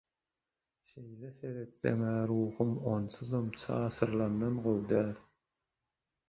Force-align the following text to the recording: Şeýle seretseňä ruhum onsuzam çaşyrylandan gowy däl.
Şeýle 0.91 1.29
seretseňä 1.35 2.13
ruhum 2.31 2.71
onsuzam 2.93 3.45
çaşyrylandan 3.61 4.55
gowy 4.65 4.83
däl. 4.91 5.09